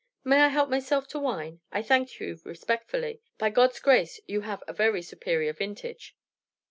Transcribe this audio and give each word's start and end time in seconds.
May 0.23 0.41
I 0.41 0.47
help 0.47 0.67
myself 0.67 1.07
to 1.09 1.19
wine? 1.19 1.61
I 1.71 1.83
thank 1.83 2.19
you 2.19 2.39
respectfully. 2.43 3.21
By 3.37 3.51
God's 3.51 3.79
grace, 3.79 4.19
you 4.25 4.41
have 4.41 4.63
a 4.67 4.73
very 4.73 5.03
superior 5.03 5.53
vintage." 5.53 6.17